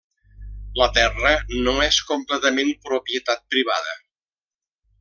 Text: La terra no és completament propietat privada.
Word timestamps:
La 0.79 0.87
terra 0.95 1.33
no 1.67 1.75
és 1.89 1.99
completament 2.13 2.73
propietat 2.89 3.47
privada. 3.55 3.95